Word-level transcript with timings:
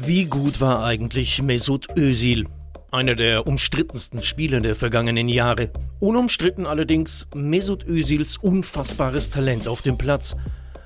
Wie 0.00 0.26
gut 0.26 0.60
war 0.60 0.84
eigentlich 0.84 1.42
Mesut 1.42 1.88
Özil? 1.96 2.46
Einer 2.92 3.16
der 3.16 3.48
umstrittensten 3.48 4.22
Spieler 4.22 4.60
der 4.60 4.76
vergangenen 4.76 5.28
Jahre. 5.28 5.72
Unumstritten 5.98 6.66
allerdings 6.66 7.26
Mesut 7.34 7.84
Özils 7.84 8.36
unfassbares 8.36 9.30
Talent 9.30 9.66
auf 9.66 9.82
dem 9.82 9.98
Platz. 9.98 10.36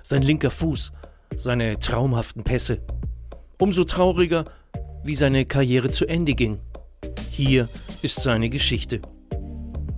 Sein 0.03 0.23
linker 0.23 0.51
Fuß, 0.51 0.93
seine 1.37 1.79
traumhaften 1.79 2.43
Pässe. 2.43 2.81
Umso 3.59 3.85
trauriger, 3.85 4.45
wie 5.05 5.15
seine 5.15 5.45
Karriere 5.45 5.91
zu 5.91 6.07
Ende 6.07 6.33
ging. 6.33 6.59
Hier 7.29 7.69
ist 8.01 8.23
seine 8.23 8.49
Geschichte. 8.49 9.03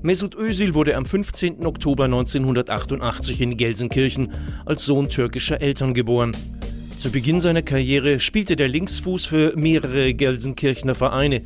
Mesut 0.03 0.35
Özil 0.35 0.75
wurde 0.75 0.97
am 0.97 1.07
15. 1.07 1.65
Oktober 1.65 2.07
1988 2.07 3.41
in 3.43 3.57
Gelsenkirchen 3.57 4.33
als 4.67 4.85
Sohn 4.85 5.09
türkischer 5.09 5.61
Eltern 5.61 5.95
geboren. 5.95 6.37
Zu 7.05 7.13
Beginn 7.13 7.39
seiner 7.39 7.61
Karriere 7.61 8.19
spielte 8.19 8.57
der 8.57 8.67
Linksfuß 8.67 9.27
für 9.27 9.53
mehrere 9.59 10.15
Gelsenkirchener 10.15 10.95
Vereine, 10.95 11.43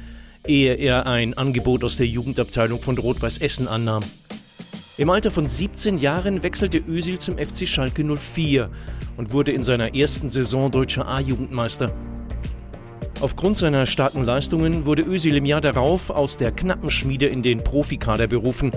ehe 0.46 0.76
er 0.76 1.06
ein 1.06 1.36
Angebot 1.36 1.82
aus 1.82 1.96
der 1.96 2.06
Jugendabteilung 2.06 2.80
von 2.80 2.96
Rot-Weiß 2.96 3.38
Essen 3.38 3.66
annahm. 3.66 4.04
Im 4.98 5.10
Alter 5.10 5.32
von 5.32 5.48
17 5.48 5.98
Jahren 5.98 6.44
wechselte 6.44 6.78
Özil 6.78 7.18
zum 7.18 7.38
FC 7.38 7.66
Schalke 7.66 8.04
04 8.04 8.70
und 9.16 9.32
wurde 9.32 9.50
in 9.50 9.64
seiner 9.64 9.96
ersten 9.96 10.30
Saison 10.30 10.70
deutscher 10.70 11.08
A-Jugendmeister. 11.08 11.92
Aufgrund 13.20 13.58
seiner 13.58 13.84
starken 13.86 14.22
Leistungen 14.22 14.86
wurde 14.86 15.02
Özil 15.02 15.38
im 15.38 15.44
Jahr 15.44 15.60
darauf 15.60 16.10
aus 16.10 16.36
der 16.36 16.52
knappen 16.52 16.88
Schmiede 16.88 17.27
in 17.27 17.42
den 17.42 17.64
Profikader 17.64 18.28
berufen 18.28 18.70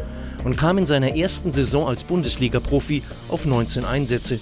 und 0.46 0.58
kam 0.58 0.80
in 0.80 0.88
seiner 0.88 1.16
ersten 1.16 1.52
Saison 1.52 1.88
als 1.88 2.04
Bundesliga-Profi 2.04 3.04
auf 3.30 3.46
19 3.46 3.86
Einsätze. 3.86 4.40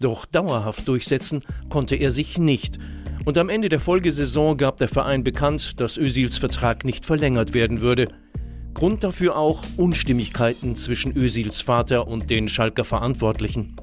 Doch 0.00 0.26
dauerhaft 0.26 0.86
durchsetzen 0.86 1.42
konnte 1.68 1.96
er 1.96 2.10
sich 2.10 2.38
nicht. 2.38 2.78
Und 3.24 3.36
am 3.36 3.48
Ende 3.48 3.68
der 3.68 3.80
Folgesaison 3.80 4.56
gab 4.56 4.76
der 4.76 4.88
Verein 4.88 5.24
bekannt, 5.24 5.80
dass 5.80 5.98
Özils 5.98 6.38
Vertrag 6.38 6.84
nicht 6.84 7.04
verlängert 7.04 7.52
werden 7.52 7.80
würde. 7.80 8.06
Grund 8.74 9.02
dafür 9.02 9.36
auch 9.36 9.64
Unstimmigkeiten 9.76 10.76
zwischen 10.76 11.16
Özils 11.16 11.60
Vater 11.60 12.06
und 12.06 12.30
den 12.30 12.46
Schalker 12.46 12.84
Verantwortlichen. 12.84 13.74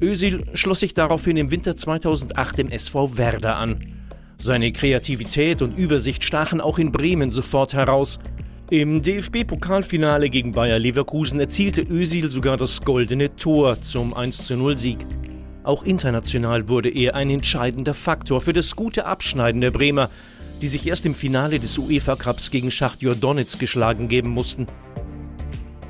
Özil 0.00 0.44
schloss 0.54 0.80
sich 0.80 0.94
daraufhin 0.94 1.36
im 1.36 1.50
Winter 1.50 1.74
2008 1.74 2.58
dem 2.58 2.70
SV 2.70 3.16
Werder 3.16 3.56
an. 3.56 3.78
Seine 4.38 4.72
Kreativität 4.72 5.60
und 5.60 5.76
Übersicht 5.76 6.22
stachen 6.22 6.60
auch 6.60 6.78
in 6.78 6.92
Bremen 6.92 7.30
sofort 7.30 7.74
heraus. 7.74 8.18
Im 8.70 9.02
DFB-Pokalfinale 9.02 10.30
gegen 10.30 10.52
Bayer 10.52 10.78
Leverkusen 10.78 11.40
erzielte 11.40 11.82
Özil 11.82 12.30
sogar 12.30 12.56
das 12.56 12.80
goldene 12.80 13.34
Tor 13.36 13.80
zum 13.80 14.14
1-0-Sieg. 14.14 14.98
Auch 15.64 15.82
international 15.82 16.68
wurde 16.68 16.90
er 16.90 17.14
ein 17.14 17.30
entscheidender 17.30 17.94
Faktor 17.94 18.42
für 18.42 18.52
das 18.52 18.76
gute 18.76 19.06
Abschneiden 19.06 19.62
der 19.62 19.70
Bremer, 19.70 20.10
die 20.60 20.66
sich 20.66 20.86
erst 20.86 21.06
im 21.06 21.14
Finale 21.14 21.58
des 21.58 21.78
UEFA 21.78 22.16
Cups 22.16 22.50
gegen 22.50 22.70
Schachtjor 22.70 23.14
Donetsk 23.14 23.58
geschlagen 23.58 24.06
geben 24.08 24.28
mussten. 24.28 24.66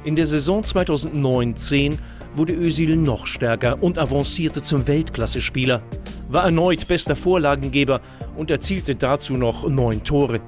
In 0.04 0.14
der 0.14 0.26
Saison 0.26 0.62
2009-10 0.62 1.98
wurde 2.34 2.52
Özil 2.52 2.94
noch 2.94 3.26
stärker 3.26 3.82
und 3.82 3.98
avancierte 3.98 4.62
zum 4.62 4.86
Weltklasse-Spieler, 4.86 5.82
war 6.28 6.44
erneut 6.44 6.86
bester 6.86 7.16
Vorlagengeber 7.16 8.00
und 8.36 8.52
erzielte 8.52 8.94
dazu 8.94 9.34
noch 9.34 9.68
neun 9.68 10.04
Tore. 10.04 10.40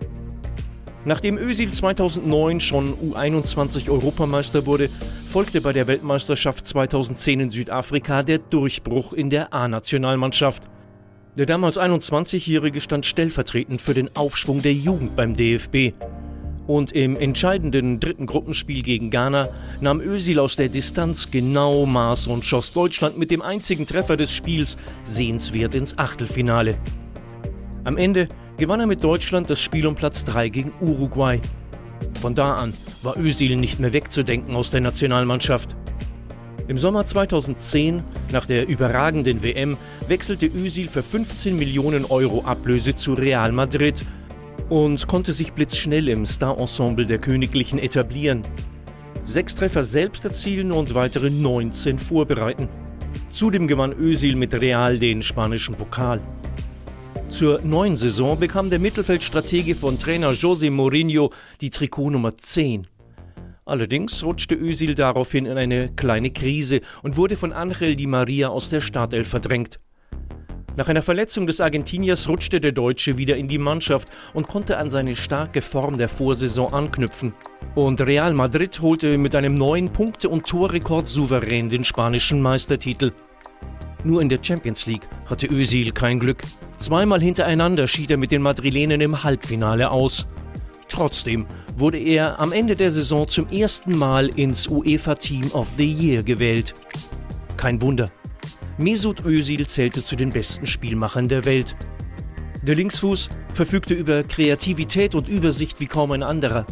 Nachdem 1.05 1.37
Özil 1.37 1.73
2009 1.73 2.61
schon 2.61 2.95
U21 2.95 3.91
Europameister 3.91 4.67
wurde, 4.67 4.89
folgte 5.37 5.61
bei 5.61 5.75
der 5.75 5.87
Weltmeisterschaft 5.87 6.67
2010 6.67 7.41
in 7.41 7.51
Südafrika 7.51 8.23
der 8.23 8.39
Durchbruch 8.39 9.13
in 9.13 9.29
der 9.29 9.53
A-Nationalmannschaft. 9.53 10.63
Der 11.37 11.45
damals 11.45 11.79
21-Jährige 11.79 12.81
stand 12.81 13.05
stellvertretend 13.05 13.83
für 13.83 13.93
den 13.93 14.17
Aufschwung 14.17 14.63
der 14.63 14.73
Jugend 14.73 15.15
beim 15.15 15.35
DFB. 15.37 15.93
Und 16.67 16.93
im 16.93 17.17
entscheidenden 17.17 18.01
dritten 18.01 18.25
Gruppenspiel 18.25 18.83
gegen 18.83 19.11
Ghana 19.11 19.51
nahm 19.83 20.01
Özil 20.01 20.39
aus 20.39 20.57
der 20.57 20.71
Distanz 20.71 21.31
genau 21.31 21.85
Maß 21.85 22.29
und 22.29 22.43
schoss 22.43 22.73
Deutschland 22.73 23.19
mit 23.19 23.31
dem 23.31 23.43
einzigen 23.43 23.85
Treffer 23.85 24.17
des 24.17 24.33
Spiels 24.33 24.79
sehenswert 25.05 25.75
ins 25.75 25.99
Achtelfinale. 25.99 26.79
Am 27.85 27.99
Ende 27.99 28.27
gewann 28.57 28.81
er 28.81 28.87
mit 28.87 29.05
Deutschland 29.05 29.51
das 29.51 29.61
Spiel 29.61 29.87
um 29.87 29.97
Platz 29.97 30.25
3 30.25 30.49
gegen 30.49 30.73
Uruguay. 30.81 31.43
Von 32.21 32.35
da 32.35 32.55
an 32.55 32.73
war 33.03 33.17
Özil 33.17 33.57
nicht 33.57 33.79
mehr 33.79 33.93
wegzudenken 33.93 34.55
aus 34.55 34.71
der 34.71 34.81
Nationalmannschaft. 34.81 35.71
Im 36.69 36.79
Sommer 36.79 37.07
2010, 37.07 38.01
nach 38.33 38.47
der 38.47 38.67
überragenden 38.67 39.43
WM, 39.43 39.77
wechselte 40.09 40.47
Özil 40.47 40.89
für 40.89 41.03
15 41.03 41.57
Millionen 41.57 42.05
Euro 42.07 42.43
Ablöse 42.43 42.97
zu 42.97 43.13
Real 43.13 43.53
Madrid 43.53 44.05
und 44.69 45.07
konnte 45.07 45.33
sich 45.33 45.53
blitzschnell 45.53 46.09
im 46.09 46.27
Star-Ensemble 46.27 47.07
der 47.07 47.19
Königlichen 47.19 47.79
etablieren. 47.79 48.43
Sechs 49.23 49.55
Treffer 49.55 49.85
selbst 49.85 50.25
erzielen 50.25 50.73
und 50.73 50.95
weitere 50.95 51.31
19 51.31 51.99
vorbereiten. 51.99 52.69
Zudem 53.29 53.69
gewann 53.69 53.93
Özil 53.93 54.35
mit 54.35 54.61
Real 54.61 54.99
den 54.99 55.23
spanischen 55.23 55.75
Pokal. 55.75 56.21
Zur 57.29 57.61
neuen 57.63 57.97
Saison 57.97 58.39
bekam 58.39 58.71
der 58.71 58.79
Mittelfeldstratege 58.79 59.75
von 59.75 59.99
Trainer 59.99 60.31
José 60.31 60.71
Mourinho 60.71 61.31
die 61.61 61.71
Trikotnummer 61.71 62.35
10. 62.35 62.87
Allerdings 63.65 64.23
rutschte 64.23 64.55
Özil 64.55 64.95
daraufhin 64.95 65.45
in 65.45 65.59
eine 65.59 65.89
kleine 65.89 66.31
Krise 66.31 66.81
und 67.03 67.17
wurde 67.17 67.37
von 67.37 67.53
Angel 67.53 67.97
Di 67.97 68.07
Maria 68.07 68.49
aus 68.49 68.71
der 68.71 68.81
Startelf 68.81 69.29
verdrängt. 69.29 69.81
Nach 70.77 70.89
einer 70.89 71.03
Verletzung 71.03 71.47
des 71.47 71.61
Argentiniers 71.61 72.29
rutschte 72.29 72.61
der 72.61 72.73
Deutsche 72.73 73.19
wieder 73.19 73.37
in 73.37 73.49
die 73.49 73.59
Mannschaft 73.59 74.09
und 74.33 74.47
konnte 74.47 74.79
an 74.79 74.89
seine 74.89 75.17
starke 75.17 75.63
Form 75.63 75.99
der 75.99 76.09
Vorsaison 76.09 76.73
anknüpfen. 76.73 77.35
Und 77.75 78.01
Real 78.03 78.35
Madrid 78.35 78.81
holte 78.81 79.19
mit 79.19 79.35
einem 79.35 79.57
neuen 79.57 79.93
Punkte- 79.93 80.29
und 80.29 80.47
Torrekord 80.47 81.09
souverän 81.09 81.69
den 81.69 81.83
spanischen 81.83 82.41
Meistertitel. 82.41 83.13
Nur 84.05 84.23
in 84.23 84.29
der 84.29 84.39
Champions 84.41 84.87
League 84.87 85.09
hatte 85.29 85.49
Özil 85.49 85.91
kein 85.91 86.21
Glück. 86.21 86.45
Zweimal 86.79 87.21
hintereinander 87.21 87.89
schied 87.89 88.11
er 88.11 88.17
mit 88.17 88.31
den 88.31 88.43
Madrilenen 88.43 89.01
im 89.01 89.23
Halbfinale 89.25 89.91
aus. 89.91 90.27
Trotzdem 90.89 91.47
wurde 91.77 91.99
er 91.99 92.39
am 92.39 92.53
Ende 92.53 92.77
der 92.77 92.93
Saison 92.93 93.27
zum 93.27 93.49
ersten 93.49 93.97
Mal 93.97 94.29
ins 94.29 94.69
UEFA 94.69 95.15
Team 95.15 95.51
of 95.53 95.69
the 95.77 95.87
Year 95.87 96.23
gewählt. 96.23 96.75
Kein 97.57 97.81
Wunder. 97.83 98.11
Mesut 98.79 99.25
Özil 99.25 99.67
zählte 99.67 100.05
zu 100.05 100.17
den 100.17 100.31
besten 100.31 100.67
Spielmachern 100.67 101.29
der 101.29 101.45
Welt. 101.45 101.75
Der 102.63 102.75
Linksfuß 102.75 103.31
verfügte 103.49 103.95
über 103.95 104.23
Kreativität 104.23 105.15
und 105.15 105.29
Übersicht 105.29 105.81
wie 105.81 105.87
kaum 105.87 106.13
ein 106.13 106.23
anderer. 106.23 106.67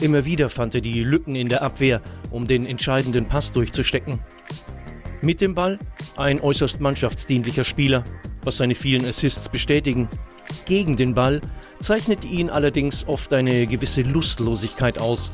Immer 0.00 0.24
wieder 0.24 0.48
fand 0.48 0.74
er 0.74 0.80
die 0.80 1.02
Lücken 1.04 1.36
in 1.36 1.48
der 1.48 1.62
Abwehr, 1.62 2.02
um 2.30 2.46
den 2.46 2.66
entscheidenden 2.66 3.26
Pass 3.26 3.52
durchzustecken. 3.52 4.18
Mit 5.20 5.40
dem 5.40 5.54
Ball 5.54 5.78
ein 6.16 6.40
äußerst 6.40 6.80
mannschaftsdienlicher 6.80 7.64
Spieler, 7.64 8.04
was 8.44 8.56
seine 8.56 8.74
vielen 8.74 9.04
Assists 9.04 9.48
bestätigen. 9.48 10.08
Gegen 10.66 10.96
den 10.96 11.14
Ball 11.14 11.40
zeichnet 11.78 12.24
ihn 12.24 12.50
allerdings 12.50 13.06
oft 13.06 13.32
eine 13.32 13.66
gewisse 13.66 14.02
Lustlosigkeit 14.02 14.98
aus. 14.98 15.32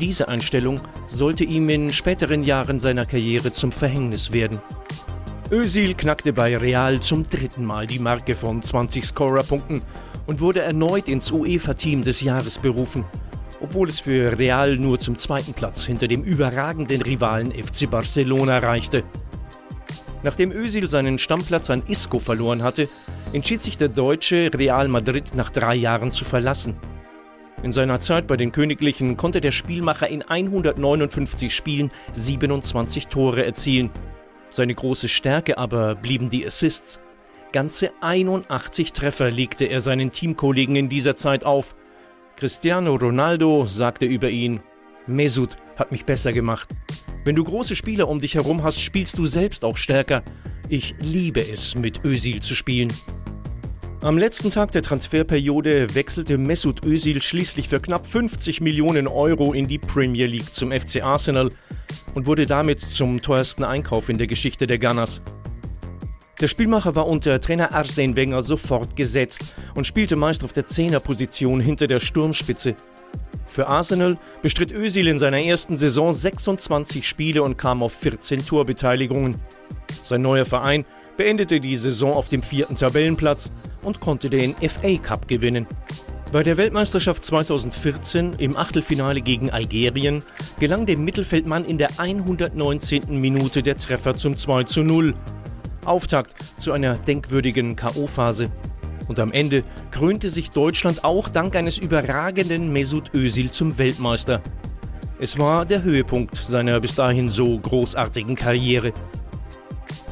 Diese 0.00 0.28
Einstellung 0.28 0.80
sollte 1.08 1.44
ihm 1.44 1.68
in 1.68 1.92
späteren 1.92 2.44
Jahren 2.44 2.78
seiner 2.78 3.06
Karriere 3.06 3.52
zum 3.52 3.72
Verhängnis 3.72 4.32
werden. 4.32 4.60
Özil 5.50 5.94
knackte 5.94 6.32
bei 6.32 6.56
Real 6.56 7.00
zum 7.00 7.28
dritten 7.28 7.64
Mal 7.64 7.86
die 7.86 7.98
Marke 7.98 8.34
von 8.34 8.62
20 8.62 9.04
Scorerpunkten 9.04 9.82
und 10.26 10.40
wurde 10.40 10.60
erneut 10.60 11.08
ins 11.08 11.30
UEFA-Team 11.30 12.02
des 12.04 12.22
Jahres 12.22 12.58
berufen 12.58 13.04
obwohl 13.62 13.88
es 13.88 14.00
für 14.00 14.38
Real 14.38 14.76
nur 14.76 14.98
zum 14.98 15.16
zweiten 15.16 15.54
Platz 15.54 15.86
hinter 15.86 16.08
dem 16.08 16.24
überragenden 16.24 17.00
Rivalen 17.00 17.52
FC 17.52 17.88
Barcelona 17.88 18.58
reichte. 18.58 19.04
Nachdem 20.22 20.52
Özil 20.52 20.88
seinen 20.88 21.18
Stammplatz 21.18 21.70
an 21.70 21.82
Isco 21.88 22.18
verloren 22.18 22.62
hatte, 22.62 22.88
entschied 23.32 23.60
sich 23.60 23.76
der 23.76 23.88
Deutsche, 23.88 24.50
Real 24.54 24.88
Madrid 24.88 25.34
nach 25.34 25.50
drei 25.50 25.74
Jahren 25.74 26.12
zu 26.12 26.24
verlassen. 26.24 26.76
In 27.62 27.72
seiner 27.72 28.00
Zeit 28.00 28.26
bei 28.26 28.36
den 28.36 28.52
Königlichen 28.52 29.16
konnte 29.16 29.40
der 29.40 29.52
Spielmacher 29.52 30.08
in 30.08 30.22
159 30.22 31.54
Spielen 31.54 31.90
27 32.12 33.06
Tore 33.06 33.44
erzielen. 33.44 33.90
Seine 34.50 34.74
große 34.74 35.08
Stärke 35.08 35.58
aber 35.58 35.94
blieben 35.94 36.28
die 36.28 36.44
Assists. 36.44 37.00
Ganze 37.52 37.92
81 38.00 38.92
Treffer 38.92 39.30
legte 39.30 39.66
er 39.66 39.80
seinen 39.80 40.10
Teamkollegen 40.10 40.74
in 40.74 40.88
dieser 40.88 41.14
Zeit 41.14 41.44
auf. 41.44 41.74
Cristiano 42.36 42.94
Ronaldo 42.94 43.66
sagte 43.66 44.06
über 44.06 44.30
ihn, 44.30 44.60
Mesut 45.06 45.56
hat 45.76 45.92
mich 45.92 46.04
besser 46.04 46.32
gemacht. 46.32 46.68
Wenn 47.24 47.36
du 47.36 47.44
große 47.44 47.76
Spieler 47.76 48.08
um 48.08 48.20
dich 48.20 48.34
herum 48.34 48.62
hast, 48.62 48.80
spielst 48.80 49.18
du 49.18 49.26
selbst 49.26 49.64
auch 49.64 49.76
stärker. 49.76 50.22
Ich 50.68 50.94
liebe 51.00 51.40
es, 51.40 51.74
mit 51.74 52.04
Özil 52.04 52.40
zu 52.40 52.54
spielen. 52.54 52.92
Am 54.02 54.18
letzten 54.18 54.50
Tag 54.50 54.72
der 54.72 54.82
Transferperiode 54.82 55.94
wechselte 55.94 56.36
Mesut 56.36 56.84
Özil 56.84 57.22
schließlich 57.22 57.68
für 57.68 57.78
knapp 57.78 58.04
50 58.04 58.60
Millionen 58.60 59.06
Euro 59.06 59.52
in 59.52 59.68
die 59.68 59.78
Premier 59.78 60.26
League 60.26 60.52
zum 60.52 60.72
FC 60.72 61.02
Arsenal 61.02 61.50
und 62.14 62.26
wurde 62.26 62.46
damit 62.46 62.80
zum 62.80 63.22
teuersten 63.22 63.62
Einkauf 63.62 64.08
in 64.08 64.18
der 64.18 64.26
Geschichte 64.26 64.66
der 64.66 64.80
Gunners. 64.80 65.22
Der 66.40 66.48
Spielmacher 66.48 66.96
war 66.96 67.06
unter 67.06 67.40
Trainer 67.40 67.72
Arsene 67.72 68.16
Wenger 68.16 68.42
sofort 68.42 68.96
gesetzt 68.96 69.54
und 69.76 69.86
spielte 69.86 70.16
meist 70.16 70.42
auf 70.42 70.52
der 70.52 70.66
Zehnerposition 70.66 71.60
hinter 71.60 71.86
der 71.86 72.00
Sturmspitze. 72.00 72.74
Für 73.46 73.66
Arsenal 73.66 74.18
bestritt 74.40 74.72
Özil 74.72 75.08
in 75.08 75.18
seiner 75.18 75.40
ersten 75.40 75.76
Saison 75.76 76.12
26 76.12 77.06
Spiele 77.06 77.42
und 77.42 77.58
kam 77.58 77.82
auf 77.82 77.92
14 77.92 78.46
Torbeteiligungen. 78.46 79.36
Sein 80.02 80.22
neuer 80.22 80.44
Verein 80.44 80.84
beendete 81.16 81.60
die 81.60 81.76
Saison 81.76 82.14
auf 82.14 82.28
dem 82.28 82.42
vierten 82.42 82.76
Tabellenplatz 82.76 83.50
und 83.82 84.00
konnte 84.00 84.30
den 84.30 84.54
FA 84.56 84.96
Cup 85.02 85.28
gewinnen. 85.28 85.66
Bei 86.32 86.42
der 86.42 86.56
Weltmeisterschaft 86.56 87.22
2014 87.24 88.36
im 88.38 88.56
Achtelfinale 88.56 89.20
gegen 89.20 89.50
Algerien 89.50 90.24
gelang 90.58 90.86
dem 90.86 91.04
Mittelfeldmann 91.04 91.66
in 91.66 91.76
der 91.76 92.00
119. 92.00 93.20
Minute 93.20 93.62
der 93.62 93.76
Treffer 93.76 94.16
zum 94.16 94.38
2 94.38 94.64
zu 94.64 94.82
0. 94.82 95.14
Auftakt 95.84 96.34
zu 96.58 96.72
einer 96.72 96.94
denkwürdigen 96.94 97.76
K.O.-Phase. 97.76 98.48
Und 99.08 99.18
am 99.18 99.32
Ende 99.32 99.64
krönte 99.90 100.30
sich 100.30 100.50
Deutschland 100.50 101.04
auch 101.04 101.28
dank 101.28 101.56
eines 101.56 101.78
überragenden 101.78 102.72
Mesut 102.72 103.14
Özil 103.14 103.50
zum 103.50 103.78
Weltmeister. 103.78 104.40
Es 105.18 105.38
war 105.38 105.64
der 105.64 105.82
Höhepunkt 105.82 106.36
seiner 106.36 106.80
bis 106.80 106.94
dahin 106.94 107.28
so 107.28 107.58
großartigen 107.58 108.34
Karriere. 108.34 108.92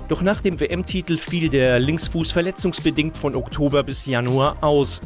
Doch 0.09 0.23
nach 0.23 0.41
dem 0.41 0.59
WM-Titel 0.59 1.19
fiel 1.19 1.49
der 1.49 1.79
Linksfuß 1.79 2.33
verletzungsbedingt 2.33 3.17
von 3.17 3.37
Oktober 3.37 3.83
bis 3.83 4.07
Januar 4.07 4.57
aus. 4.61 5.01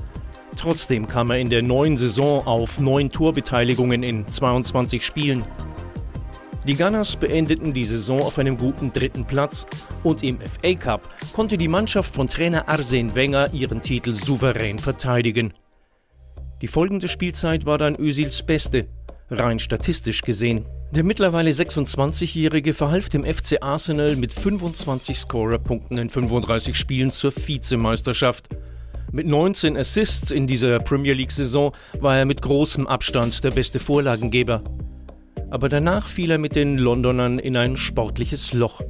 Trotzdem 0.56 1.08
kam 1.08 1.30
er 1.30 1.38
in 1.38 1.50
der 1.50 1.62
neuen 1.62 1.96
Saison 1.96 2.46
auf 2.46 2.80
neun 2.80 3.10
Torbeteiligungen 3.10 4.02
in 4.02 4.26
22 4.26 5.04
Spielen. 5.04 5.42
Die 6.66 6.76
Gunners 6.76 7.16
beendeten 7.16 7.74
die 7.74 7.84
Saison 7.84 8.22
auf 8.22 8.38
einem 8.38 8.56
guten 8.56 8.90
dritten 8.90 9.26
Platz 9.26 9.66
und 10.02 10.22
im 10.22 10.38
FA 10.40 10.74
Cup 10.74 11.14
konnte 11.34 11.58
die 11.58 11.68
Mannschaft 11.68 12.14
von 12.14 12.26
Trainer 12.26 12.70
Arsene 12.70 13.14
Wenger 13.14 13.52
ihren 13.52 13.82
Titel 13.82 14.14
souverän 14.14 14.78
verteidigen. 14.78 15.52
Die 16.62 16.66
folgende 16.66 17.08
Spielzeit 17.08 17.66
war 17.66 17.76
dann 17.76 17.96
Özils 17.96 18.42
beste, 18.42 18.88
rein 19.28 19.58
statistisch 19.58 20.22
gesehen. 20.22 20.64
Der 20.92 21.04
mittlerweile 21.04 21.50
26-Jährige 21.50 22.72
verhalf 22.72 23.10
dem 23.10 23.24
FC 23.24 23.58
Arsenal 23.60 24.16
mit 24.16 24.32
25 24.32 25.18
Scorerpunkten 25.18 25.98
in 25.98 26.08
35 26.08 26.74
Spielen 26.74 27.12
zur 27.12 27.32
Vizemeisterschaft. 27.36 28.48
Mit 29.12 29.26
19 29.26 29.76
Assists 29.76 30.30
in 30.30 30.46
dieser 30.46 30.80
Premier 30.80 31.12
League-Saison 31.12 31.72
war 31.98 32.16
er 32.16 32.24
mit 32.24 32.40
großem 32.40 32.86
Abstand 32.86 33.44
der 33.44 33.50
beste 33.50 33.78
Vorlagengeber 33.78 34.62
aber 35.54 35.68
danach 35.68 36.08
fiel 36.08 36.32
er 36.32 36.38
mit 36.38 36.56
den 36.56 36.78
Londonern 36.78 37.38
in 37.38 37.56
ein 37.56 37.76
sportliches 37.76 38.52
Loch. 38.54 38.80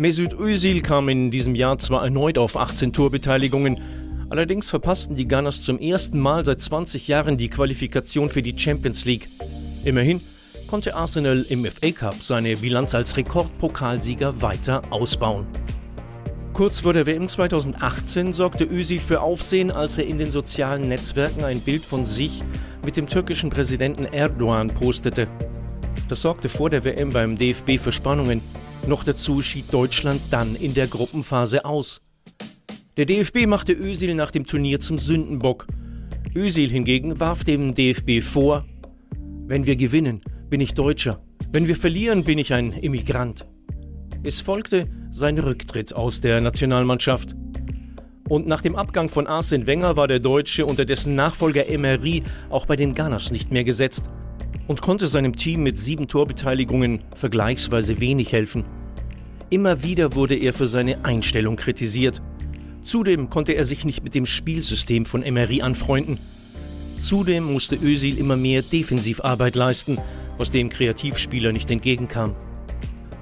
Mesut 0.00 0.32
Özil 0.32 0.82
kam 0.82 1.08
in 1.08 1.30
diesem 1.30 1.54
Jahr 1.54 1.78
zwar 1.78 2.02
erneut 2.02 2.38
auf 2.38 2.56
18 2.56 2.92
Torbeteiligungen, 2.92 3.80
allerdings 4.28 4.68
verpassten 4.68 5.14
die 5.14 5.28
Gunners 5.28 5.62
zum 5.62 5.78
ersten 5.78 6.18
Mal 6.18 6.44
seit 6.44 6.60
20 6.60 7.06
Jahren 7.06 7.36
die 7.36 7.48
Qualifikation 7.48 8.30
für 8.30 8.42
die 8.42 8.58
Champions 8.58 9.04
League. 9.04 9.28
Immerhin 9.84 10.20
konnte 10.66 10.96
Arsenal 10.96 11.46
im 11.50 11.64
FA 11.64 11.92
Cup 11.92 12.20
seine 12.20 12.56
Bilanz 12.56 12.92
als 12.92 13.16
Rekordpokalsieger 13.16 14.42
weiter 14.42 14.80
ausbauen. 14.90 15.46
Kurz 16.52 16.80
vor 16.80 16.94
der 16.94 17.06
WM 17.06 17.28
2018 17.28 18.32
sorgte 18.32 18.64
Özil 18.64 18.98
für 18.98 19.20
Aufsehen, 19.20 19.70
als 19.70 19.98
er 19.98 20.06
in 20.06 20.18
den 20.18 20.32
sozialen 20.32 20.88
Netzwerken 20.88 21.44
ein 21.44 21.60
Bild 21.60 21.84
von 21.84 22.04
sich 22.04 22.42
mit 22.84 22.96
dem 22.96 23.06
türkischen 23.06 23.50
Präsidenten 23.50 24.04
Erdogan 24.06 24.66
postete. 24.66 25.26
Das 26.08 26.22
sorgte 26.22 26.48
vor 26.48 26.70
der 26.70 26.84
WM 26.84 27.10
beim 27.10 27.36
DFB 27.36 27.78
für 27.78 27.90
Spannungen. 27.90 28.40
Noch 28.86 29.02
dazu 29.02 29.42
schied 29.42 29.72
Deutschland 29.72 30.20
dann 30.30 30.54
in 30.54 30.72
der 30.72 30.86
Gruppenphase 30.86 31.64
aus. 31.64 32.00
Der 32.96 33.06
DFB 33.06 33.46
machte 33.46 33.72
Özil 33.72 34.14
nach 34.14 34.30
dem 34.30 34.46
Turnier 34.46 34.78
zum 34.78 34.98
Sündenbock. 34.98 35.66
Özil 36.34 36.70
hingegen 36.70 37.18
warf 37.18 37.42
dem 37.42 37.74
DFB 37.74 38.22
vor, 38.22 38.64
wenn 39.48 39.66
wir 39.66 39.76
gewinnen, 39.76 40.22
bin 40.48 40.60
ich 40.60 40.74
Deutscher. 40.74 41.20
Wenn 41.50 41.66
wir 41.66 41.76
verlieren, 41.76 42.24
bin 42.24 42.38
ich 42.38 42.52
ein 42.52 42.72
Immigrant. 42.72 43.46
Es 44.22 44.40
folgte 44.40 44.86
sein 45.10 45.38
Rücktritt 45.38 45.92
aus 45.94 46.20
der 46.20 46.40
Nationalmannschaft. 46.40 47.34
Und 48.28 48.46
nach 48.46 48.62
dem 48.62 48.76
Abgang 48.76 49.08
von 49.08 49.26
Arsene 49.26 49.66
Wenger 49.66 49.96
war 49.96 50.08
der 50.08 50.20
Deutsche 50.20 50.66
unter 50.66 50.84
dessen 50.84 51.14
Nachfolger 51.14 51.68
Emery 51.68 52.22
auch 52.50 52.66
bei 52.66 52.76
den 52.76 52.94
Gunners 52.94 53.30
nicht 53.30 53.50
mehr 53.50 53.64
gesetzt 53.64 54.10
und 54.66 54.82
konnte 54.82 55.06
seinem 55.06 55.36
Team 55.36 55.62
mit 55.62 55.78
sieben 55.78 56.08
Torbeteiligungen 56.08 57.02
vergleichsweise 57.14 58.00
wenig 58.00 58.32
helfen. 58.32 58.64
Immer 59.48 59.82
wieder 59.82 60.14
wurde 60.14 60.34
er 60.34 60.52
für 60.52 60.66
seine 60.66 61.04
Einstellung 61.04 61.56
kritisiert. 61.56 62.20
Zudem 62.82 63.30
konnte 63.30 63.52
er 63.52 63.64
sich 63.64 63.84
nicht 63.84 64.02
mit 64.02 64.14
dem 64.14 64.26
Spielsystem 64.26 65.06
von 65.06 65.22
Emery 65.22 65.62
anfreunden. 65.62 66.18
Zudem 66.98 67.52
musste 67.52 67.76
Özil 67.76 68.18
immer 68.18 68.36
mehr 68.36 68.62
Defensivarbeit 68.62 69.54
leisten, 69.54 69.98
was 70.38 70.50
dem 70.50 70.68
Kreativspieler 70.68 71.52
nicht 71.52 71.70
entgegenkam. 71.70 72.32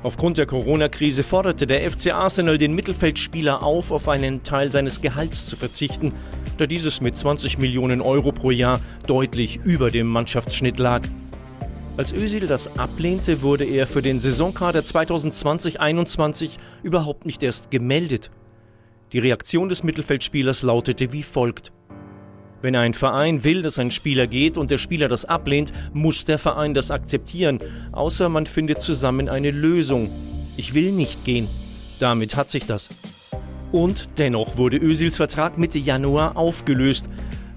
Aufgrund 0.02 0.37
der 0.37 0.44
Corona-Krise 0.44 1.23
forderte 1.23 1.67
der 1.67 1.91
FC 1.91 2.12
Arsenal 2.12 2.58
den 2.58 2.75
Mittelfeldspieler 2.75 3.62
auf, 3.62 3.91
auf 3.91 4.06
einen 4.08 4.43
Teil 4.43 4.70
seines 4.70 5.00
Gehalts 5.00 5.46
zu 5.46 5.56
verzichten, 5.56 6.12
da 6.58 6.67
dieses 6.67 7.00
mit 7.00 7.17
20 7.17 7.58
Millionen 7.58 8.02
Euro 8.02 8.31
pro 8.31 8.50
Jahr 8.50 8.81
deutlich 9.06 9.61
über 9.64 9.91
dem 9.91 10.06
Mannschaftsschnitt 10.08 10.79
lag. 10.79 11.02
Als 11.96 12.12
Özil 12.12 12.49
das 12.49 12.76
ablehnte, 12.76 13.43
wurde 13.43 13.64
er 13.64 13.87
für 13.87 14.02
den 14.02 14.19
Saisonkader 14.19 14.81
2020-21 14.81 16.50
überhaupt 16.82 17.25
nicht 17.25 17.41
erst 17.44 17.70
gemeldet. 17.70 18.32
Die 19.12 19.20
Reaktion 19.20 19.69
des 19.69 19.85
Mittelfeldspielers 19.85 20.62
lautete 20.62 21.12
wie 21.12 21.23
folgt. 21.23 21.73
Wenn 22.62 22.75
ein 22.75 22.94
Verein 22.94 23.44
will, 23.44 23.62
dass 23.62 23.79
ein 23.79 23.93
Spieler 23.93 24.26
geht 24.26 24.58
und 24.58 24.73
der 24.73 24.79
Spieler 24.79 25.06
das 25.06 25.25
ablehnt, 25.25 25.73
muss 25.93 26.25
der 26.25 26.41
Verein 26.41 26.75
das 26.75 26.91
akzeptieren, 26.91 27.61
außer 27.93 28.29
man 28.29 28.46
findet 28.46 28.81
zusammen 28.81 29.29
eine 29.29 29.52
Lösung. 29.52 30.11
Ich 30.56 30.75
will 30.75 30.91
nicht 30.91 31.25
gehen. 31.25 31.46
Damit 32.00 32.35
hat 32.35 32.50
sich 32.50 32.67
das. 32.67 32.88
Und 33.70 34.19
dennoch 34.19 34.56
wurde 34.56 34.79
Özils 34.79 35.17
Vertrag 35.17 35.58
Mitte 35.58 35.79
Januar 35.79 36.37
aufgelöst. 36.37 37.08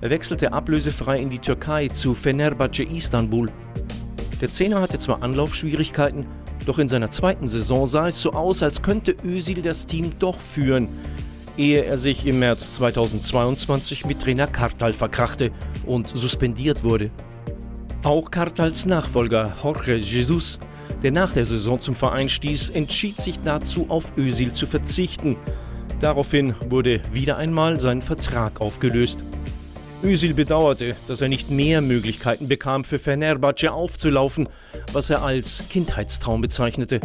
Er 0.01 0.11
wechselte 0.11 0.53
ablösefrei 0.53 1.17
in 1.17 1.29
die 1.31 1.39
Türkei 1.39 1.87
zu 1.87 2.13
Fenerbahce 2.13 2.83
Istanbul. 2.83 3.49
Der 4.41 4.51
Zehner 4.51 4.81
hatte 4.81 4.99
zwar 4.99 5.23
Anlaufschwierigkeiten, 5.23 6.25
doch 6.65 6.77
in 6.77 6.89
seiner 6.89 7.09
zweiten 7.09 7.47
Saison 7.47 7.87
sah 7.87 8.07
es 8.07 8.21
so 8.21 8.33
aus, 8.33 8.61
als 8.61 8.81
könnte 8.81 9.15
Özil 9.23 9.61
das 9.61 9.87
Team 9.87 10.11
doch 10.19 10.39
führen, 10.39 10.87
ehe 11.57 11.83
er 11.83 11.97
sich 11.97 12.27
im 12.27 12.39
März 12.39 12.73
2022 12.73 14.05
mit 14.05 14.21
Trainer 14.21 14.45
Kartal 14.45 14.93
verkrachte 14.93 15.51
und 15.87 16.07
suspendiert 16.07 16.83
wurde. 16.83 17.09
Auch 18.03 18.29
Kartals 18.29 18.85
Nachfolger 18.85 19.55
Jorge 19.63 19.95
Jesus, 19.95 20.59
der 21.01 21.11
nach 21.11 21.33
der 21.33 21.45
Saison 21.45 21.81
zum 21.81 21.95
Verein 21.95 22.29
stieß, 22.29 22.69
entschied 22.69 23.19
sich 23.19 23.39
dazu, 23.41 23.87
auf 23.89 24.15
Özil 24.17 24.51
zu 24.51 24.67
verzichten. 24.67 25.35
Daraufhin 25.99 26.53
wurde 26.69 27.01
wieder 27.11 27.37
einmal 27.37 27.79
sein 27.79 28.03
Vertrag 28.03 28.61
aufgelöst. 28.61 29.23
Özil 30.03 30.35
bedauerte, 30.35 30.95
dass 31.07 31.21
er 31.21 31.27
nicht 31.27 31.49
mehr 31.49 31.81
Möglichkeiten 31.81 32.47
bekam, 32.47 32.83
für 32.83 32.99
Fenerbahce 32.99 33.71
aufzulaufen, 33.71 34.47
was 34.93 35.09
er 35.09 35.23
als 35.23 35.63
Kindheitstraum 35.69 36.41
bezeichnete. 36.41 37.01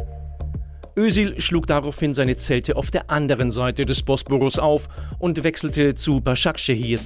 Özil 0.94 1.40
schlug 1.40 1.66
daraufhin 1.66 2.12
seine 2.12 2.36
Zelte 2.36 2.76
auf 2.76 2.90
der 2.90 3.10
anderen 3.10 3.50
Seite 3.50 3.86
des 3.86 4.02
Bosporus 4.02 4.58
auf 4.58 4.88
und 5.18 5.42
wechselte 5.42 5.94
zu 5.94 6.20
Başakşehir. 6.20 7.00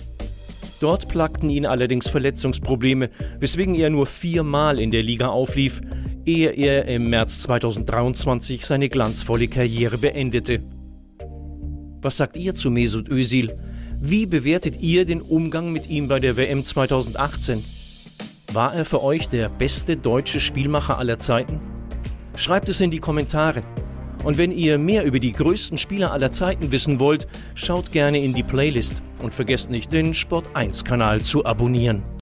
Dort 0.81 1.09
plagten 1.09 1.50
ihn 1.50 1.66
allerdings 1.66 2.09
Verletzungsprobleme, 2.09 3.11
weswegen 3.38 3.76
er 3.76 3.88
nur 3.88 4.07
viermal 4.07 4.81
in 4.81 4.90
der 4.90 5.05
Liga 5.05 5.28
auflief, 5.28 5.81
ehe 6.26 6.50
er 6.50 6.87
im 6.87 7.09
März 7.09 7.43
2023 7.43 8.66
seine 8.66 8.88
glanzvolle 8.88 9.47
Karriere 9.47 9.99
beendete. 9.99 10.64
Was 12.02 12.16
sagt 12.16 12.37
ihr 12.37 12.55
zu 12.55 12.71
Mesut 12.71 13.09
Özil? 13.09 13.57
Wie 14.08 14.25
bewertet 14.25 14.82
ihr 14.82 15.04
den 15.04 15.20
Umgang 15.20 15.72
mit 15.72 15.88
ihm 15.88 16.06
bei 16.06 16.20
der 16.20 16.36
WM 16.36 16.64
2018? 16.64 17.64
War 18.52 18.72
er 18.72 18.84
für 18.84 19.02
euch 19.02 19.28
der 19.28 19.48
beste 19.48 19.96
deutsche 19.96 20.38
Spielmacher 20.38 20.96
aller 20.96 21.18
Zeiten? 21.18 21.60
Schreibt 22.36 22.68
es 22.68 22.80
in 22.80 22.92
die 22.92 23.00
Kommentare. 23.00 23.62
Und 24.22 24.38
wenn 24.38 24.52
ihr 24.52 24.78
mehr 24.78 25.02
über 25.02 25.18
die 25.18 25.32
größten 25.32 25.76
Spieler 25.76 26.12
aller 26.12 26.30
Zeiten 26.30 26.70
wissen 26.70 27.00
wollt, 27.00 27.26
schaut 27.56 27.90
gerne 27.90 28.22
in 28.22 28.32
die 28.32 28.44
Playlist 28.44 29.02
und 29.25 29.34
vergesst 29.34 29.70
nicht, 29.70 29.90
den 29.90 30.14
Sport1-Kanal 30.14 31.22
zu 31.22 31.44
abonnieren. 31.44 32.04